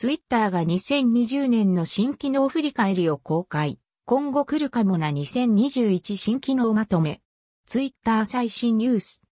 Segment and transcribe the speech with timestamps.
[0.00, 3.80] ツイッターが2020年の新機能振り返りを公開。
[4.04, 7.20] 今後来るかもな2021新機能まとめ。
[7.66, 9.22] ツイッター最新ニュース。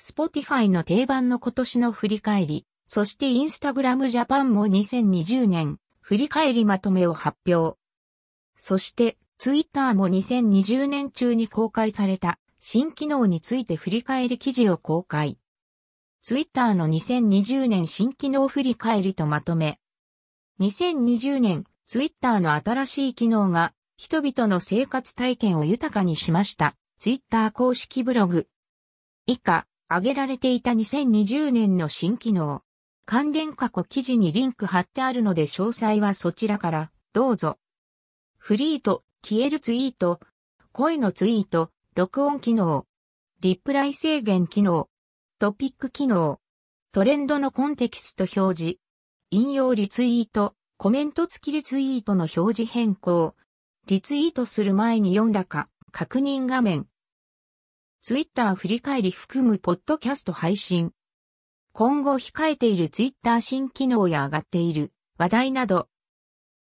[0.00, 7.78] Spotify の定番の今年の振り返り、そしてインスタグラムジャパンも2020年振り返りまとめを発表。
[8.56, 15.38] そしてツイッターも2020年中に公開された新機能について振り返り記事を公開。
[16.28, 19.78] ツイッターの2020年新機能振り返りとまとめ。
[20.58, 26.74] 2020年、ツイッターの新しい機能が人々の生活体験を豊かにしました。
[26.98, 28.48] ツイッター公式ブログ。
[29.26, 32.62] 以下、挙げられていた2020年の新機能。
[33.04, 37.60] 関連過去記事にリンク貼ってあるので詳細はそちらからどうぞ。
[38.36, 40.18] フリート、消えるツイート、
[40.72, 42.84] 声のツイート、録音機能、
[43.42, 44.88] リプライ制限機能、
[45.38, 46.40] トピック機能、
[46.92, 48.78] トレンドのコンテキスト表示、
[49.30, 53.34] 引用リツイート、コメント付きリツイートの表示変更、
[53.86, 56.86] リツイートする前に読んだか、確認画面。
[58.00, 60.92] ツイッター振り返り含むポッドキャスト配信。
[61.74, 64.94] 今後控えているツイッター新機能や上がっている。
[65.18, 65.90] 話題など。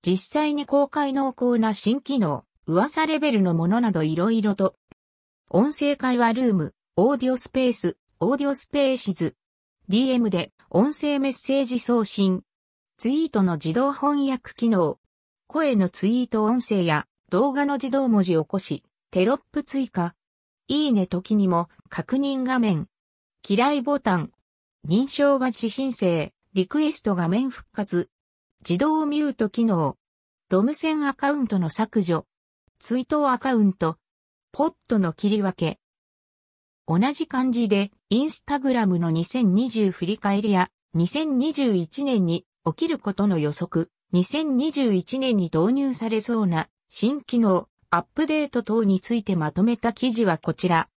[0.03, 4.75] 実際に公開濃厚な新機能、噂レベルのものなどいろいろと。
[5.49, 9.33] 音声会話ルーム、 Audio Space、Audio Spaces、
[9.89, 12.43] DM で音声メッセージ送信、
[12.97, 14.99] ツイートの自動翻訳機能、
[15.47, 20.15] 声のツイート音声や動画の自動文字起こし、テロップ追加、
[20.67, 22.87] いいね時にも確認画面、
[23.47, 24.31] 嫌いボタン、
[24.85, 28.09] 認証バッジ申請、リクエスト画面復活、
[28.67, 29.95] 自動ミュート機能、
[30.49, 32.25] ロム線アカウントの削除、
[32.79, 33.95] ツイートアカウント、
[34.51, 35.79] ポットの切り分け、
[36.85, 50.89] 同じ感じで、インスタグラムの2020振り返りや、2021年に起きることの予測、2021年に導入されそうな新機能、アップデート等についてまとめた記事はこちら。